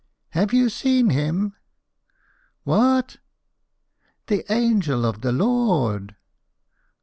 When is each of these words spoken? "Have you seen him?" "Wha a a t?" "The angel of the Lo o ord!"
"Have 0.29 0.51
you 0.51 0.67
seen 0.69 1.11
him?" 1.11 1.53
"Wha 2.65 2.95
a 2.95 2.97
a 2.97 3.03
t?" 3.03 3.17
"The 4.25 4.51
angel 4.51 5.05
of 5.05 5.21
the 5.21 5.31
Lo 5.31 5.45
o 5.47 5.81
ord!" 5.83 6.15